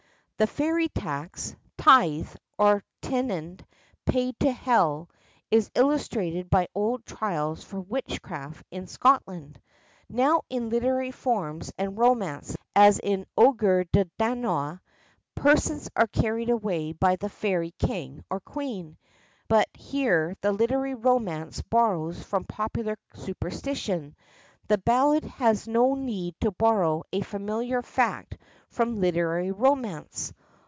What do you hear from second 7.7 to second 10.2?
witchcraft, in Scotland. {0a}